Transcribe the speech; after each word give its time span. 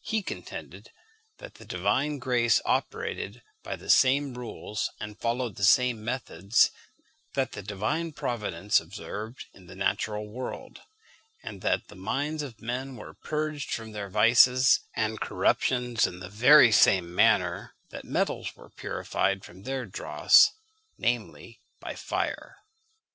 He 0.00 0.22
contended 0.22 0.92
that 1.36 1.56
the 1.56 1.66
divine 1.66 2.18
grace 2.18 2.58
operated 2.64 3.42
by 3.62 3.76
the 3.76 3.90
same 3.90 4.32
rules, 4.32 4.88
and 4.98 5.20
followed 5.20 5.56
the 5.56 5.62
same 5.64 6.02
methods, 6.02 6.70
that 7.34 7.52
the 7.52 7.62
divine 7.62 8.12
providence 8.12 8.80
observed 8.80 9.44
in 9.52 9.66
the 9.66 9.74
natural 9.74 10.26
world; 10.26 10.80
and 11.42 11.60
that 11.60 11.88
the 11.88 11.96
minds 11.96 12.42
of 12.42 12.62
men 12.62 12.96
were 12.96 13.12
purged 13.12 13.70
from 13.74 13.92
their 13.92 14.08
vices 14.08 14.80
and 14.96 15.20
corruptions 15.20 16.06
in 16.06 16.18
the 16.20 16.30
very 16.30 16.72
same 16.72 17.14
manner 17.14 17.74
that 17.90 18.06
metals 18.06 18.56
were 18.56 18.70
purified 18.70 19.44
from 19.44 19.64
their 19.64 19.84
dross, 19.84 20.52
namely, 20.96 21.60
by 21.78 21.94
fire. 21.94 22.56